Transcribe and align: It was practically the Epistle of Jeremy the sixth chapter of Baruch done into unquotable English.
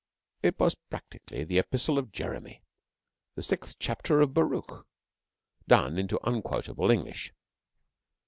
It 0.41 0.59
was 0.59 0.73
practically 0.89 1.43
the 1.43 1.59
Epistle 1.59 1.99
of 1.99 2.11
Jeremy 2.11 2.63
the 3.35 3.43
sixth 3.43 3.77
chapter 3.77 4.19
of 4.19 4.33
Baruch 4.33 4.87
done 5.67 5.99
into 5.99 6.17
unquotable 6.27 6.89
English. 6.89 7.31